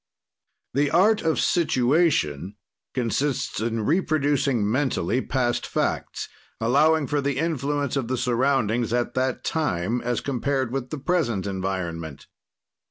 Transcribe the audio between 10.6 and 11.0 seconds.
with the